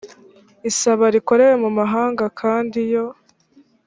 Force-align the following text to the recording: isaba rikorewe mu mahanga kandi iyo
isaba 0.69 1.05
rikorewe 1.15 1.53
mu 1.63 1.69
mahanga 1.79 2.25
kandi 2.39 2.77
iyo 2.87 3.05